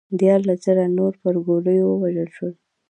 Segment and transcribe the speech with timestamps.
[0.19, 2.53] دیارلس زره نور پر ګولیو ووژل شول